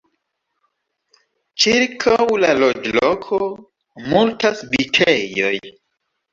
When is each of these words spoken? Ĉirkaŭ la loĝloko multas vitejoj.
Ĉirkaŭ 1.65 2.17
la 2.45 2.51
loĝloko 2.63 3.41
multas 4.09 4.67
vitejoj. 4.75 5.57